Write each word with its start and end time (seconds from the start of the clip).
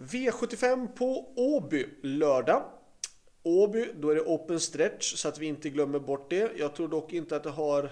V75 0.00 0.88
på 0.88 1.32
Åby 1.36 1.86
lördag. 2.02 2.62
Åby, 3.42 3.92
då 3.96 4.10
är 4.10 4.14
det 4.14 4.20
open 4.20 4.60
stretch 4.60 5.14
så 5.16 5.28
att 5.28 5.38
vi 5.38 5.46
inte 5.46 5.70
glömmer 5.70 5.98
bort 5.98 6.30
det. 6.30 6.52
Jag 6.56 6.74
tror 6.74 6.88
dock 6.88 7.12
inte 7.12 7.36
att 7.36 7.42
det 7.42 7.50
har 7.50 7.90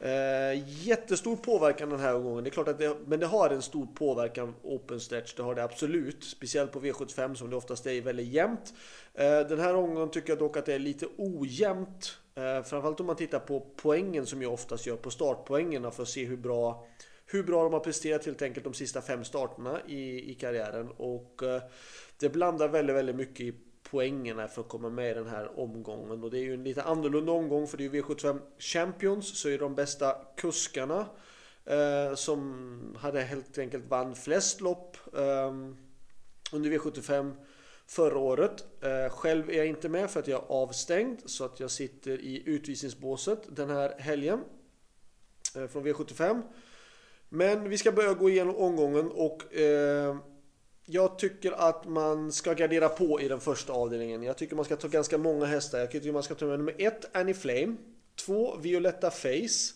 eh, 0.00 0.84
jättestor 0.86 1.36
påverkan 1.36 1.90
den 1.90 2.00
här 2.00 2.18
gången. 2.18 2.44
Det 2.44 2.50
är 2.50 2.52
klart 2.52 2.68
att 2.68 2.78
det, 2.78 2.96
men 3.06 3.20
det 3.20 3.26
har 3.26 3.50
en 3.50 3.62
stor 3.62 3.86
påverkan 3.86 4.54
open 4.62 5.00
stretch. 5.00 5.34
Det 5.34 5.42
har 5.42 5.54
det 5.54 5.64
absolut. 5.64 6.24
Speciellt 6.24 6.72
på 6.72 6.80
V75 6.80 7.34
som 7.34 7.50
det 7.50 7.56
oftast 7.56 7.86
är 7.86 8.00
väldigt 8.00 8.28
jämnt. 8.28 8.74
Eh, 9.14 9.40
den 9.40 9.60
här 9.60 9.74
omgången 9.74 10.10
tycker 10.10 10.28
jag 10.28 10.38
dock 10.38 10.56
att 10.56 10.66
det 10.66 10.74
är 10.74 10.78
lite 10.78 11.06
ojämnt. 11.16 12.18
Eh, 12.34 12.62
framförallt 12.62 13.00
om 13.00 13.06
man 13.06 13.16
tittar 13.16 13.38
på 13.38 13.66
poängen 13.76 14.26
som 14.26 14.42
jag 14.42 14.52
oftast 14.52 14.86
gör 14.86 14.96
på 14.96 15.10
startpoängerna 15.10 15.90
för 15.90 16.02
att 16.02 16.08
se 16.08 16.24
hur 16.24 16.36
bra 16.36 16.86
hur 17.26 17.42
bra 17.42 17.64
de 17.64 17.72
har 17.72 17.80
presterat 17.80 18.26
helt 18.26 18.42
enkelt 18.42 18.64
de 18.64 18.74
sista 18.74 19.02
fem 19.02 19.24
starterna 19.24 19.80
i, 19.86 20.30
i 20.30 20.34
karriären. 20.34 20.90
Och 20.96 21.42
eh, 21.42 21.62
det 22.18 22.28
blandar 22.28 22.68
väldigt, 22.68 22.96
väldigt 22.96 23.16
mycket 23.16 23.40
i 23.40 23.54
poängerna 23.90 24.48
för 24.48 24.60
att 24.60 24.68
komma 24.68 24.90
med 24.90 25.10
i 25.10 25.14
den 25.14 25.26
här 25.26 25.60
omgången. 25.60 26.24
Och 26.24 26.30
det 26.30 26.38
är 26.38 26.42
ju 26.42 26.54
en 26.54 26.64
lite 26.64 26.82
annorlunda 26.82 27.32
omgång 27.32 27.66
för 27.66 27.76
det 27.76 27.84
är 27.84 27.94
ju 27.94 28.02
V75 28.02 28.40
Champions 28.58 29.40
så 29.40 29.48
är 29.48 29.58
de 29.58 29.74
bästa 29.74 30.16
kuskarna 30.36 31.06
eh, 31.64 32.14
som 32.14 32.96
hade 32.98 33.20
helt 33.20 33.58
enkelt 33.58 33.86
vann 33.86 34.14
flest 34.14 34.60
lopp 34.60 34.96
eh, 35.16 35.54
under 36.52 36.70
V75 36.70 37.32
förra 37.86 38.18
året. 38.18 38.64
Eh, 38.80 39.10
själv 39.10 39.50
är 39.50 39.56
jag 39.56 39.66
inte 39.66 39.88
med 39.88 40.10
för 40.10 40.20
att 40.20 40.28
jag 40.28 40.42
är 40.42 40.46
avstängd 40.46 41.22
så 41.24 41.44
att 41.44 41.60
jag 41.60 41.70
sitter 41.70 42.20
i 42.20 42.42
utvisningsbåset 42.46 43.56
den 43.56 43.70
här 43.70 43.94
helgen 43.98 44.40
eh, 45.56 45.66
från 45.66 45.86
V75. 45.86 46.42
Men 47.28 47.68
vi 47.68 47.78
ska 47.78 47.92
börja 47.92 48.14
gå 48.14 48.30
igenom 48.30 48.56
omgången 48.56 49.10
och 49.10 49.54
eh, 49.54 50.16
jag 50.84 51.18
tycker 51.18 51.52
att 51.52 51.88
man 51.88 52.32
ska 52.32 52.52
gardera 52.52 52.88
på 52.88 53.20
i 53.20 53.28
den 53.28 53.40
första 53.40 53.72
avdelningen. 53.72 54.22
Jag 54.22 54.38
tycker 54.38 54.56
man 54.56 54.64
ska 54.64 54.76
ta 54.76 54.88
ganska 54.88 55.18
många 55.18 55.46
hästar. 55.46 55.78
Jag 55.78 55.90
tycker 55.90 56.12
man 56.12 56.22
ska 56.22 56.34
ta 56.34 56.46
med 56.46 56.58
nummer 56.58 56.74
1 56.78 57.16
Annie 57.16 57.34
Flame, 57.34 57.76
2 58.16 58.56
Violetta 58.56 59.10
Face, 59.10 59.74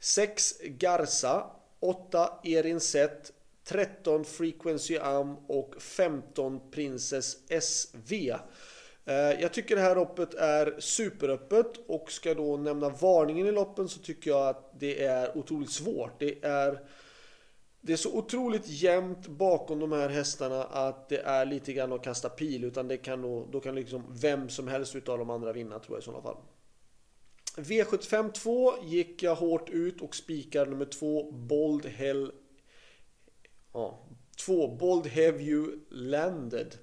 6 0.00 0.54
Garza, 0.62 1.46
8 1.80 2.30
Erin 2.44 2.80
Set, 2.80 3.32
13 3.64 4.24
Frequency 4.24 4.98
Am 4.98 5.36
och 5.46 5.74
15 5.82 6.60
Princess 6.70 7.36
SV. 7.48 8.12
Eh, 9.08 9.40
jag 9.40 9.52
tycker 9.52 9.76
det 9.76 9.82
här 9.82 9.94
loppet 9.94 10.34
är 10.34 10.74
superöppet 10.78 11.66
och 11.86 12.12
ska 12.12 12.34
då 12.34 12.56
nämna 12.56 12.88
varningen 12.88 13.46
i 13.46 13.52
loppen 13.52 13.88
så 13.88 14.00
tycker 14.00 14.30
jag 14.30 14.48
att 14.48 14.80
det 14.80 15.04
är 15.04 15.38
otroligt 15.38 15.70
svårt. 15.70 16.20
Det 16.20 16.44
är, 16.44 16.80
det 17.80 17.92
är 17.92 17.96
så 17.96 18.18
otroligt 18.18 18.66
jämnt 18.66 19.26
bakom 19.26 19.80
de 19.80 19.92
här 19.92 20.08
hästarna 20.08 20.64
att 20.64 21.08
det 21.08 21.18
är 21.18 21.46
lite 21.46 21.72
grann 21.72 21.92
att 21.92 22.04
kasta 22.04 22.28
pil 22.28 22.64
utan 22.64 22.88
det 22.88 22.96
kan 22.96 23.22
då, 23.22 23.48
då 23.52 23.60
kan 23.60 23.74
liksom 23.74 24.04
vem 24.20 24.48
som 24.48 24.68
helst 24.68 24.96
utav 24.96 25.18
de 25.18 25.30
andra 25.30 25.52
vinna 25.52 25.78
tror 25.78 25.96
jag 25.96 26.02
i 26.02 26.04
sådana 26.04 26.22
fall. 26.22 26.36
V75 27.56 28.32
2 28.32 28.72
gick 28.84 29.22
jag 29.22 29.34
hårt 29.34 29.70
ut 29.70 30.00
och 30.00 30.16
spikar 30.16 30.66
nummer 30.66 30.84
2 30.84 31.32
Bold 31.32 31.86
Hell 31.86 32.32
Ja, 33.72 34.06
2 34.46 34.76
Bold 34.76 35.06
Have 35.06 35.42
You 35.42 35.78
Landed. 35.90 36.74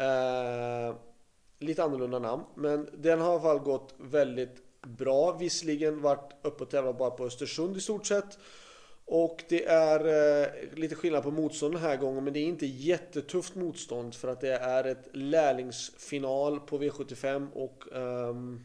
Uh, 0.00 0.96
lite 1.62 1.84
annorlunda 1.84 2.18
namn. 2.18 2.42
Men 2.54 2.88
den 2.92 3.20
har 3.20 3.28
i 3.28 3.32
alla 3.32 3.42
fall 3.42 3.58
gått 3.58 3.94
väldigt 3.98 4.62
bra. 4.86 5.32
Visserligen 5.32 6.02
varit 6.02 6.32
uppe 6.42 6.64
och 6.64 6.70
tävlat 6.70 6.98
bara 6.98 7.10
på 7.10 7.24
Östersund 7.24 7.76
i 7.76 7.80
stort 7.80 8.06
sett. 8.06 8.38
Och 9.04 9.44
det 9.48 9.64
är 9.64 10.00
eh, 10.42 10.48
lite 10.74 10.94
skillnad 10.94 11.22
på 11.22 11.30
motstånd 11.30 11.74
den 11.74 11.82
här 11.82 11.96
gången 11.96 12.24
men 12.24 12.32
det 12.32 12.40
är 12.40 12.44
inte 12.44 12.66
jättetufft 12.66 13.54
motstånd 13.54 14.14
för 14.14 14.28
att 14.28 14.40
det 14.40 14.56
är 14.56 14.84
ett 14.84 15.08
lärlingsfinal 15.12 16.60
på 16.60 16.78
V75 16.78 17.52
och 17.52 17.84
um, 17.92 18.60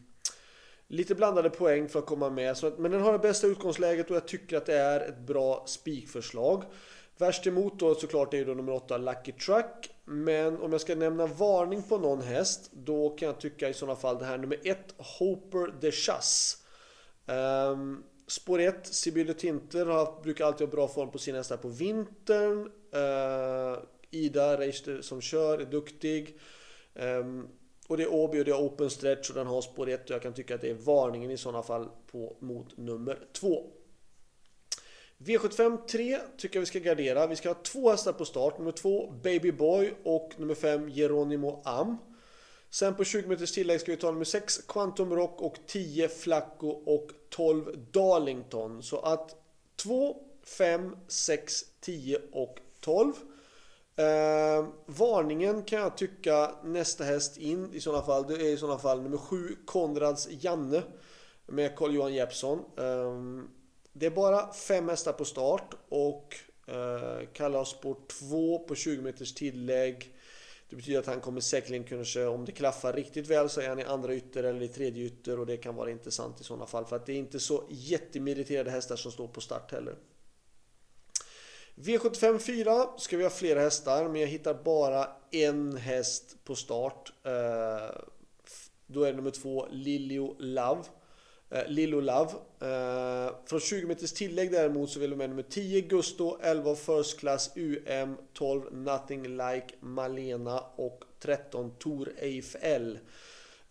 lite 0.88 1.16
blandade 1.16 1.50
poäng 1.50 1.89
för 1.89 2.00
att 2.00 2.06
komma 2.06 2.30
med. 2.30 2.58
Så 2.58 2.67
att, 2.67 2.77
men 2.77 2.92
den 2.92 3.02
har 3.02 3.14
det 3.14 3.20
bästa 3.20 3.48
utgångsläget 3.48 4.10
och 4.10 4.16
jag 4.16 4.27
tycker 4.27 4.58
att 4.58 4.66
det 4.66 4.77
är 4.77 5.00
ett 5.00 5.20
bra 5.20 5.64
spikförslag. 5.67 6.64
Värst 7.17 7.48
emot 7.48 7.80
då 7.80 7.95
såklart 7.95 8.33
är 8.33 8.38
ju 8.38 8.45
då 8.45 8.54
nummer 8.54 8.73
8 8.73 8.98
Lucky 8.98 9.32
Truck. 9.32 9.89
Men 10.05 10.61
om 10.61 10.72
jag 10.72 10.82
ska 10.82 10.95
nämna 10.95 11.26
varning 11.26 11.83
på 11.83 11.98
någon 11.98 12.22
häst 12.22 12.70
då 12.73 13.10
kan 13.10 13.26
jag 13.26 13.39
tycka 13.39 13.70
i 13.70 13.73
sådana 13.73 13.95
fall 13.95 14.17
det 14.17 14.26
här 14.26 14.38
nummer 14.38 14.60
1 14.64 14.78
Hoper 14.98 15.73
de 15.82 15.92
Chasse. 15.92 16.58
Um, 17.26 18.04
spår 18.27 18.60
1 18.60 18.88
Sibylle 18.88 19.33
Tinter 19.33 19.86
har, 19.86 20.22
brukar 20.23 20.45
alltid 20.45 20.67
ha 20.67 20.72
bra 20.72 20.88
form 20.88 21.11
på 21.11 21.17
sina 21.17 21.38
hästar 21.38 21.58
på 21.58 21.67
vintern. 21.67 22.72
Uh, 22.95 23.80
Ida 24.11 24.58
Reister 24.58 25.02
som 25.02 25.22
kör 25.22 25.60
är 25.60 25.66
duktig. 25.66 26.39
Um, 26.94 27.48
och 27.88 27.98
det 27.98 28.04
är 28.04 28.14
Åby 28.14 28.42
och 28.42 28.45
det 28.45 28.52
är 28.52 28.66
Open 28.66 28.89
Stretch 28.89 29.30
och 29.30 29.36
den 29.36 29.48
har 29.48 29.61
spår 29.61 29.89
1 29.89 30.04
och 30.04 30.11
jag 30.11 30.22
kan 30.22 30.33
tycka 30.33 30.56
att 30.56 30.61
det 30.61 30.70
är 30.70 30.73
varningen 30.73 31.32
i 31.32 31.38
sådana 31.38 31.64
fall 31.64 31.89
på, 32.11 32.38
mot 32.39 32.77
nummer 32.77 33.20
2. 33.33 33.64
V75 35.27 35.77
3 35.88 36.20
tycker 36.38 36.55
jag 36.55 36.61
vi 36.61 36.65
ska 36.65 36.80
gardera. 36.80 37.27
Vi 37.27 37.36
ska 37.36 37.49
ha 37.49 37.55
två 37.55 37.92
hästar 37.92 38.14
på 38.14 38.26
start. 38.26 38.58
Nummer 38.58 38.71
2 38.71 39.11
Baby 39.23 39.52
Boy 39.52 39.93
och 40.04 40.32
nummer 40.38 40.55
5 40.55 40.89
Geronimo 40.89 41.61
Am. 41.65 41.98
Sen 42.70 42.95
på 42.95 43.04
20 43.04 43.27
meters 43.27 43.52
tillägg 43.52 43.82
ska 43.82 43.92
vi 43.92 43.98
ta 43.98 44.11
nummer 44.11 44.26
6 44.26 44.58
Quantum 44.67 45.15
Rock 45.15 45.42
och 45.42 45.58
10 45.67 46.10
Flacco 46.10 46.67
och 46.67 47.10
12 47.30 47.86
Darlington. 47.92 48.83
Så 48.83 48.99
att 48.99 49.36
2, 49.76 50.17
5, 50.58 50.95
6, 51.08 51.64
10 51.82 52.20
och 52.32 52.58
12. 52.80 53.14
Eh, 53.95 54.67
varningen 54.86 55.64
kan 55.64 55.80
jag 55.80 55.98
tycka 55.98 56.52
nästa 56.64 57.04
häst 57.04 57.38
in 57.38 57.73
i 57.73 57.80
sådana 57.80 58.04
fall. 58.04 58.27
Det 58.27 58.33
är 58.33 58.54
i 58.54 58.58
sådana 58.58 58.80
fall 58.80 59.02
nummer 59.02 59.17
7 59.17 59.55
Konrads 59.65 60.27
Janne 60.32 60.83
med 61.45 61.76
Carl-Johan 61.76 62.14
Jeppsson. 62.14 62.59
Eh, 62.77 63.14
det 63.99 64.05
är 64.05 64.09
bara 64.09 64.53
fem 64.53 64.89
hästar 64.89 65.13
på 65.13 65.25
start 65.25 65.73
och 65.89 66.35
eh, 66.67 67.27
Kallasport 67.33 68.08
2 68.08 68.59
på 68.59 68.75
20 68.75 69.02
meters 69.02 69.33
tillägg. 69.33 70.13
Det 70.69 70.75
betyder 70.75 70.99
att 70.99 71.05
han 71.05 71.21
kommer 71.21 71.41
säkerligen 71.41 71.83
kunna 71.83 72.03
köra, 72.03 72.30
om 72.30 72.45
det 72.45 72.52
klaffar 72.52 72.93
riktigt 72.93 73.27
väl 73.27 73.49
så 73.49 73.61
är 73.61 73.69
han 73.69 73.80
i 73.80 73.83
andra 73.83 74.15
ytter 74.15 74.43
eller 74.43 74.61
i 74.61 74.67
tredje 74.67 75.05
ytter 75.05 75.39
och 75.39 75.45
det 75.45 75.58
kan 75.58 75.75
vara 75.75 75.91
intressant 75.91 76.41
i 76.41 76.43
sådana 76.43 76.65
fall. 76.65 76.85
För 76.85 76.95
att 76.95 77.05
det 77.05 77.13
är 77.13 77.17
inte 77.17 77.39
så 77.39 77.63
jättemeriterade 77.69 78.71
hästar 78.71 78.95
som 78.95 79.11
står 79.11 79.27
på 79.27 79.41
start 79.41 79.71
heller. 79.71 79.95
V75 81.75 82.39
4 82.39 82.87
ska 82.97 83.17
vi 83.17 83.23
ha 83.23 83.29
flera 83.29 83.59
hästar 83.59 84.09
men 84.09 84.21
jag 84.21 84.27
hittar 84.27 84.53
bara 84.53 85.08
en 85.31 85.77
häst 85.77 86.35
på 86.43 86.55
start. 86.55 87.14
Eh, 87.23 88.02
då 88.87 89.03
är 89.03 89.11
det 89.11 89.17
nummer 89.17 89.31
två 89.31 89.67
Lilio 89.71 90.35
Love. 90.39 90.83
Eh, 91.49 91.67
Lilo 91.67 91.99
Lillo 91.99 92.02
Love. 92.02 92.31
Eh, 92.61 93.35
från 93.45 93.59
20 93.59 93.87
meters 93.87 94.13
tillägg 94.13 94.52
däremot 94.52 94.89
så 94.89 94.99
vill 94.99 95.09
de 95.09 95.15
med 95.15 95.30
nummer 95.30 95.43
10 95.43 95.81
Gusto, 95.81 96.37
11 96.41 96.75
First 96.75 97.19
Class 97.19 97.52
UM, 97.55 98.17
12 98.33 98.61
Nothing 98.71 99.23
Like 99.23 99.67
Malena 99.80 100.59
och 100.75 101.03
13 101.19 101.71
Tor 101.80 102.13
Eiffel. 102.17 102.99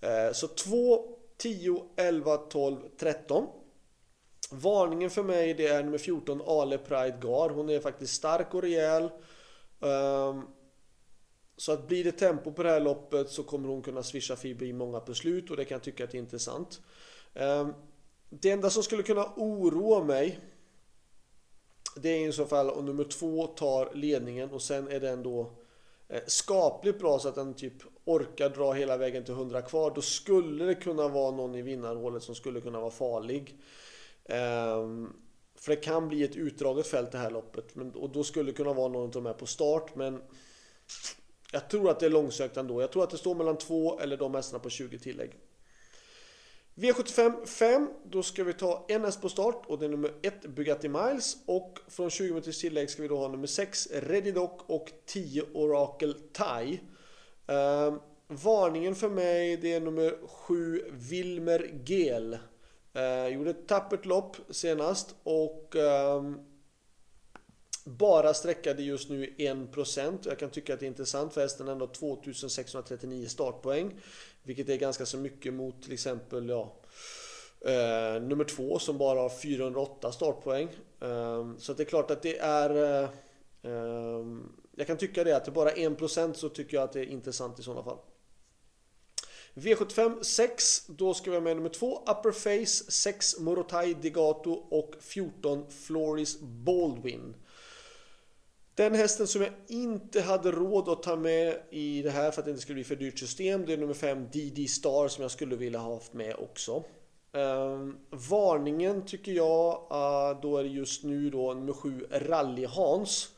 Eh, 0.01 0.33
så 0.33 0.49
2, 0.49 1.17
10, 1.37 1.85
11, 1.97 2.37
12, 2.37 2.77
13. 2.99 3.47
Varningen 4.51 5.11
för 5.11 5.23
mig 5.23 5.55
det 5.55 5.67
är 5.67 5.83
nummer 5.83 5.99
14 5.99 6.43
Ale 6.47 6.79
Pride 6.79 7.19
Gar. 7.23 7.51
Hon 7.51 7.71
är 7.71 7.81
faktiskt 7.81 8.15
stark 8.15 8.55
och 8.55 8.63
rejäl. 8.63 9.11
Ehm, 9.81 10.43
så 11.57 11.73
att 11.73 11.89
blir 11.89 12.05
det 12.05 12.13
tempo 12.13 12.53
på 12.53 12.63
det 12.63 12.71
här 12.71 12.81
loppet 12.81 13.31
så 13.31 13.43
kommer 13.43 13.69
hon 13.69 13.83
kunna 13.83 14.03
swisha 14.03 14.37
förbi 14.37 14.73
många 14.73 15.01
beslut 15.01 15.51
och 15.51 15.57
det 15.57 15.65
kan 15.65 15.75
jag 15.75 15.83
tycka 15.83 16.05
att 16.05 16.15
är 16.15 16.19
intressant. 16.19 16.81
Ehm, 17.37 17.73
det 18.31 18.51
enda 18.51 18.71
som 18.71 18.83
skulle 18.83 19.03
kunna 19.03 19.33
oroa 19.37 20.05
mig 20.05 20.41
Det 21.97 22.09
är 22.09 22.29
i 22.29 22.33
så 22.33 22.47
fall 22.47 22.71
om 22.71 22.85
nummer 22.85 23.05
två 23.05 23.47
tar 23.47 23.95
ledningen 23.95 24.51
och 24.51 24.63
sen 24.63 24.89
är 24.89 25.01
den 25.01 25.23
då 25.23 25.53
eh, 26.09 26.23
skapligt 26.27 26.99
bra 26.99 27.19
så 27.19 27.29
att 27.29 27.35
den 27.35 27.55
typ 27.55 27.73
orkar 28.05 28.49
dra 28.49 28.73
hela 28.73 28.97
vägen 28.97 29.25
till 29.25 29.35
100 29.35 29.63
kvar. 29.63 29.93
Då 29.95 30.01
skulle 30.01 30.65
det 30.65 30.75
kunna 30.75 31.09
vara 31.09 31.31
någon 31.31 31.55
i 31.55 31.63
vinnarhålet 31.63 32.23
som 32.23 32.35
skulle 32.35 32.61
kunna 32.61 32.81
vara 32.81 32.91
farlig. 32.91 33.57
Ehm, 34.25 35.13
för 35.55 35.71
det 35.71 35.77
kan 35.77 36.09
bli 36.09 36.23
ett 36.23 36.37
utdraget 36.37 36.87
fält 36.87 37.13
det 37.13 37.19
här 37.19 37.31
loppet. 37.31 37.77
och 37.95 38.11
då 38.11 38.25
skulle 38.25 38.51
det 38.51 38.57
kunna 38.57 38.73
vara 38.73 38.89
någon 38.89 39.03
av 39.03 39.11
de 39.11 39.27
här 39.27 39.35
på 39.35 39.47
start. 39.47 39.95
Men 39.95 40.23
jag 41.53 41.71
tror 41.71 41.91
att 41.91 42.01
det 42.01 42.07
är 42.07 42.11
långsökt 42.11 42.57
ändå. 42.57 42.81
Jag 42.81 42.93
tror 42.93 43.03
att 43.03 43.11
det 43.11 43.19
står 43.19 43.35
mellan 43.35 43.59
två 43.59 43.99
eller 43.99 44.17
de 44.17 44.35
hästarna 44.35 44.63
på 44.63 44.71
20 44.71 44.99
tillägg. 44.99 45.31
V75 46.77 47.47
5, 47.47 47.89
då 48.05 48.23
ska 48.23 48.45
vi 48.45 48.53
ta 48.53 48.85
en 48.89 49.05
häst 49.05 49.23
på 49.23 49.29
start 49.29 49.63
och 49.67 49.79
det 49.79 49.85
är 49.85 49.89
nummer 49.89 50.13
1 50.23 50.47
Bugatti 50.47 50.89
Miles 50.89 51.37
och 51.47 51.79
från 51.89 52.11
20 52.11 52.35
meters 52.35 52.61
tillägg 52.61 52.91
ska 52.91 53.03
vi 53.03 53.09
då 53.09 53.17
ha 53.17 53.29
nummer 53.29 53.47
6 53.47 53.89
Ready 53.93 54.33
Doc 54.33 54.51
och 54.67 54.93
10 55.07 55.43
Oracle 55.55 56.15
Tie. 56.33 56.81
Eh, 57.47 57.95
varningen 58.29 58.95
för 58.95 59.09
mig 59.09 59.57
det 59.57 59.73
är 59.73 59.81
nummer 59.81 60.15
7 60.27 60.85
Wilmer 60.93 61.71
Gel. 61.87 62.39
Eh, 62.93 63.27
gjorde 63.27 63.51
ett 63.51 63.69
tappert 63.69 64.07
lopp 64.07 64.37
senast 64.51 65.15
och 65.23 65.77
eh, 65.77 66.23
Bara 67.85 68.35
sträckade 68.35 68.83
just 68.83 69.11
nu 69.11 69.35
1%. 69.39 70.19
Jag 70.23 70.39
kan 70.39 70.51
tycka 70.51 70.75
att 70.75 70.81
det 70.81 70.87
är 70.87 70.89
intressant 70.89 71.35
för 71.35 71.41
hästen 71.41 71.69
ändå 71.69 71.87
2639 71.87 73.27
startpoäng. 73.27 73.95
Vilket 74.47 74.69
är 74.69 74.77
ganska 74.77 75.07
så 75.07 75.19
mycket 75.19 75.55
mot 75.55 75.83
till 75.83 75.93
exempel 75.93 76.49
ja, 76.49 76.77
eh, 77.61 78.23
nummer 78.23 78.45
två 78.45 78.79
som 78.79 78.99
bara 78.99 79.21
har 79.21 79.29
408 79.29 80.13
startpoäng. 80.13 80.69
Eh, 81.01 81.57
så 81.59 81.73
det 81.73 81.83
är 81.83 81.85
klart 81.85 82.11
att 82.11 82.23
det 82.23 82.39
är... 82.39 83.03
Eh, 83.03 83.09
ehm, 83.63 84.53
jag 84.77 84.87
kan 84.87 84.97
tycka 84.97 85.25
det 85.25 85.37
att 85.37 85.45
det 85.45 85.51
bara 85.51 85.71
är 85.71 85.91
1% 85.91 86.33
så 86.33 86.49
tycker 86.49 86.77
jag 86.77 86.85
att 86.85 86.93
det 86.93 87.01
är 87.01 87.05
intressant 87.05 87.59
i 87.59 87.63
sådana 87.63 87.83
fall. 87.83 87.99
V75 89.55 90.23
6, 90.23 90.87
då 90.87 91.15
ska 91.15 91.31
vi 91.31 91.37
ha 91.37 91.41
med 91.41 91.57
nummer 91.57 91.69
2 91.69 92.03
Upper 92.07 92.33
Face, 92.33 92.91
6 92.91 93.39
Morotai 93.39 93.95
Degato 93.95 94.51
och 94.51 94.95
14 95.01 95.71
Floris 95.71 96.41
Baldwin. 96.41 97.35
Den 98.77 98.95
hästen 98.95 99.27
som 99.27 99.43
jag 99.43 99.53
inte 99.69 100.21
hade 100.21 100.51
råd 100.51 100.89
att 100.89 101.03
ta 101.03 101.17
med 101.17 101.63
i 101.71 102.03
det 102.03 102.11
här 102.11 102.31
för 102.31 102.41
att 102.41 102.45
det 102.45 102.51
inte 102.51 102.63
skulle 102.63 102.75
bli 102.75 102.85
för 102.85 102.97
dyrt 102.97 103.19
system, 103.19 103.67
det 103.67 103.73
är 103.73 103.77
nummer 103.77 103.95
5 103.95 104.29
DD 104.33 104.69
Star 104.69 105.09
som 105.09 105.23
jag 105.23 105.31
skulle 105.31 105.57
vilja 105.57 105.79
ha 105.79 105.95
haft 105.95 106.13
med 106.13 106.35
också. 106.39 106.77
Uh, 107.37 107.91
varningen 108.11 109.07
tycker 109.07 109.33
jag, 109.33 109.73
uh, 109.93 110.41
då 110.43 110.57
är 110.57 110.63
det 110.63 110.69
just 110.69 111.05
nu 111.05 111.31
då 111.31 111.55
nummer 111.55 111.73
7 111.73 112.07
Rally 112.11 112.65
Hans. 112.65 113.29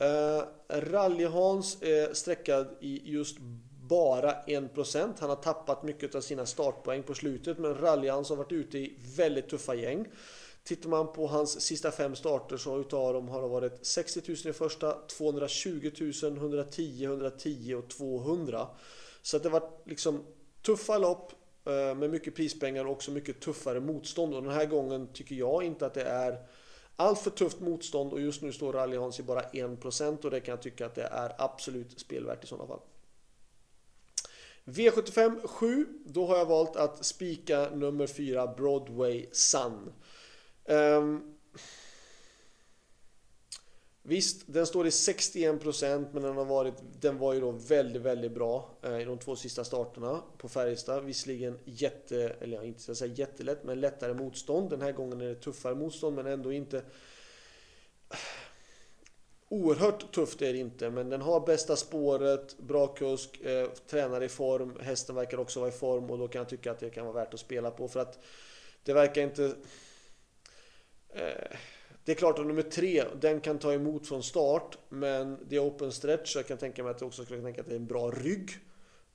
Uh, 0.00 0.44
Rally 0.68 1.24
Hans 1.24 1.82
är 1.82 2.14
sträckad 2.14 2.66
i 2.80 3.00
just 3.04 3.36
bara 3.88 4.32
1%. 4.32 5.12
Han 5.18 5.28
har 5.28 5.36
tappat 5.36 5.82
mycket 5.82 6.14
av 6.14 6.20
sina 6.20 6.46
startpoäng 6.46 7.02
på 7.02 7.14
slutet 7.14 7.58
men 7.58 7.74
Rally 7.74 8.08
Hans 8.08 8.28
har 8.28 8.36
varit 8.36 8.52
ute 8.52 8.78
i 8.78 8.98
väldigt 9.16 9.48
tuffa 9.48 9.74
gäng. 9.74 10.06
Tittar 10.64 10.88
man 10.88 11.12
på 11.12 11.26
hans 11.26 11.60
sista 11.60 11.90
fem 11.90 12.14
starter 12.14 12.56
så 12.56 12.80
utav 12.80 13.14
dem 13.14 13.28
har 13.28 13.42
det 13.42 13.48
varit 13.48 13.86
60 13.86 14.22
000 14.28 14.36
i 14.44 14.52
första, 14.52 14.92
220 14.92 15.90
000, 16.22 16.36
110, 16.36 17.04
110 17.04 17.74
och 17.74 17.90
200. 17.90 18.66
Så 19.22 19.36
att 19.36 19.42
det 19.42 19.48
var 19.48 19.70
liksom 19.84 20.24
tuffa 20.62 20.98
lopp 20.98 21.32
eh, 21.64 21.94
med 21.94 22.10
mycket 22.10 22.34
prispengar 22.34 22.84
och 22.84 22.92
också 22.92 23.10
mycket 23.10 23.40
tuffare 23.40 23.80
motstånd. 23.80 24.34
Och 24.34 24.42
den 24.42 24.52
här 24.52 24.66
gången 24.66 25.06
tycker 25.12 25.34
jag 25.34 25.64
inte 25.64 25.86
att 25.86 25.94
det 25.94 26.04
är 26.04 26.46
allt 26.96 27.18
för 27.18 27.30
tufft 27.30 27.60
motstånd 27.60 28.12
och 28.12 28.20
just 28.20 28.42
nu 28.42 28.52
står 28.52 28.72
Rally 28.72 28.96
Hans 28.96 29.20
i 29.20 29.22
bara 29.22 29.42
1% 29.42 30.24
och 30.24 30.30
det 30.30 30.40
kan 30.40 30.52
jag 30.52 30.62
tycka 30.62 30.86
att 30.86 30.94
det 30.94 31.02
är 31.02 31.32
absolut 31.38 32.00
spelvärt 32.00 32.44
i 32.44 32.46
sådana 32.46 32.68
fall. 32.68 32.80
V75 34.64 35.46
7, 35.46 35.86
då 36.06 36.26
har 36.26 36.36
jag 36.36 36.46
valt 36.46 36.76
att 36.76 37.04
spika 37.04 37.70
nummer 37.70 38.06
4 38.06 38.46
Broadway 38.46 39.26
Sun. 39.32 39.92
Um, 40.64 41.36
visst, 44.02 44.42
den 44.46 44.66
står 44.66 44.86
i 44.86 44.90
61% 44.90 46.06
men 46.12 46.22
den, 46.22 46.36
har 46.36 46.44
varit, 46.44 46.74
den 47.00 47.18
var 47.18 47.32
ju 47.32 47.40
då 47.40 47.50
väldigt, 47.50 48.02
väldigt 48.02 48.32
bra 48.32 48.70
eh, 48.82 49.00
i 49.00 49.04
de 49.04 49.18
två 49.18 49.36
sista 49.36 49.64
starterna 49.64 50.22
på 50.38 50.48
Färjestad. 50.48 51.04
Visserligen 51.04 51.58
jätte, 51.64 52.36
eller 52.40 52.64
inte 52.64 52.80
ska 52.80 52.94
säga 52.94 53.14
jättelätt, 53.14 53.64
men 53.64 53.80
lättare 53.80 54.14
motstånd. 54.14 54.70
Den 54.70 54.82
här 54.82 54.92
gången 54.92 55.20
är 55.20 55.26
det 55.26 55.34
tuffare 55.34 55.74
motstånd 55.74 56.16
men 56.16 56.26
ändå 56.26 56.52
inte 56.52 56.82
Oerhört 59.48 60.12
tufft 60.12 60.42
är 60.42 60.52
det 60.52 60.58
inte, 60.58 60.90
men 60.90 61.10
den 61.10 61.20
har 61.22 61.40
bästa 61.40 61.76
spåret, 61.76 62.58
bra 62.58 62.86
kusk, 62.86 63.40
eh, 63.40 63.68
tränar 63.70 64.22
i 64.22 64.28
form, 64.28 64.78
hästen 64.80 65.14
verkar 65.14 65.38
också 65.38 65.60
vara 65.60 65.68
i 65.68 65.72
form 65.72 66.10
och 66.10 66.18
då 66.18 66.28
kan 66.28 66.38
jag 66.38 66.48
tycka 66.48 66.70
att 66.70 66.78
det 66.78 66.90
kan 66.90 67.06
vara 67.06 67.14
värt 67.14 67.34
att 67.34 67.40
spela 67.40 67.70
på 67.70 67.88
för 67.88 68.00
att 68.00 68.18
det 68.82 68.92
verkar 68.92 69.22
inte... 69.22 69.54
Det 72.04 72.12
är 72.12 72.14
klart 72.14 72.38
att 72.38 72.46
nummer 72.46 72.62
tre, 72.62 73.04
den 73.20 73.40
kan 73.40 73.58
ta 73.58 73.72
emot 73.72 74.08
från 74.08 74.22
start, 74.22 74.78
men 74.88 75.38
det 75.48 75.56
är 75.56 75.68
open 75.68 75.92
stretch 75.92 76.32
så 76.32 76.38
jag 76.38 76.46
kan 76.46 76.58
tänka 76.58 76.82
mig 76.82 76.90
att 76.90 76.98
det 76.98 77.04
också 77.04 77.24
skulle 77.24 77.42
tänka 77.42 77.60
att 77.60 77.66
det 77.66 77.72
är 77.72 77.76
en 77.76 77.86
bra 77.86 78.10
rygg. 78.10 78.50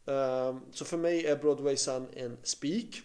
Ehm, 0.05 0.61
så 0.71 0.85
för 0.85 0.97
mig 0.97 1.25
är 1.25 1.35
Broadway 1.35 1.77
Sun 1.77 2.07
en 2.13 2.37
spik. 2.43 3.01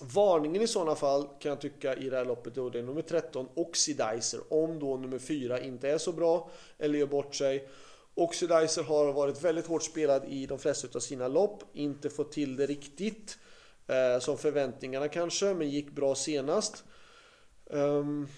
Varningen 0.00 0.62
i 0.62 0.66
sådana 0.66 0.94
fall 0.94 1.28
kan 1.40 1.50
jag 1.50 1.60
tycka 1.60 1.94
i 1.94 2.08
det 2.10 2.16
här 2.16 2.24
loppet 2.24 2.54
då 2.54 2.70
det 2.70 2.78
är 2.78 2.82
nummer 2.82 3.02
13 3.02 3.48
Oxidizer. 3.54 4.40
Om 4.48 4.78
då 4.78 4.96
nummer 4.96 5.18
4 5.18 5.60
inte 5.60 5.88
är 5.88 5.98
så 5.98 6.12
bra 6.12 6.50
eller 6.78 6.98
gör 6.98 7.06
bort 7.06 7.34
sig. 7.34 7.68
Oxidizer 8.14 8.82
har 8.82 9.12
varit 9.12 9.44
väldigt 9.44 9.66
hårt 9.66 9.82
spelad 9.82 10.24
i 10.28 10.46
de 10.46 10.58
flesta 10.58 10.88
av 10.94 11.00
sina 11.00 11.28
lopp. 11.28 11.62
Inte 11.72 12.10
fått 12.10 12.32
till 12.32 12.56
det 12.56 12.66
riktigt 12.66 13.38
eh, 13.86 14.20
som 14.20 14.38
förväntningarna 14.38 15.08
kanske, 15.08 15.54
men 15.54 15.70
gick 15.70 15.90
bra 15.90 16.14
senast. 16.14 16.84
Um, 17.70 18.28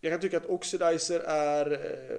jag 0.00 0.12
kan 0.12 0.20
tycka 0.20 0.36
att 0.36 0.46
Oxidizer 0.46 1.20
är 1.20 1.72
eh, 1.72 2.18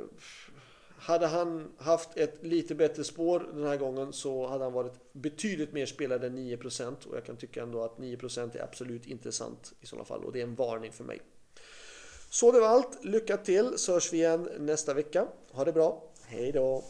hade 0.97 1.27
han 1.27 1.71
haft 1.77 2.17
ett 2.17 2.43
lite 2.43 2.75
bättre 2.75 3.03
spår 3.03 3.49
den 3.53 3.63
här 3.67 3.77
gången 3.77 4.13
så 4.13 4.47
hade 4.47 4.63
han 4.63 4.73
varit 4.73 5.13
betydligt 5.13 5.73
mer 5.73 5.85
spelad 5.85 6.23
än 6.23 6.37
9% 6.37 7.07
och 7.07 7.17
jag 7.17 7.25
kan 7.25 7.37
tycka 7.37 7.63
ändå 7.63 7.83
att 7.83 7.97
9% 7.97 8.57
är 8.57 8.63
absolut 8.63 9.05
intressant 9.05 9.73
i 9.81 9.85
sådana 9.85 10.05
fall 10.05 10.23
och 10.23 10.31
det 10.31 10.39
är 10.39 10.43
en 10.43 10.55
varning 10.55 10.91
för 10.91 11.03
mig. 11.03 11.21
Så 12.29 12.51
det 12.51 12.59
var 12.59 12.67
allt. 12.67 13.05
Lycka 13.05 13.37
till 13.37 13.77
så 13.77 13.93
hörs 13.93 14.13
vi 14.13 14.17
igen 14.17 14.49
nästa 14.59 14.93
vecka. 14.93 15.27
Ha 15.51 15.65
det 15.65 15.73
bra. 15.73 16.03
Hej 16.27 16.51
då! 16.51 16.83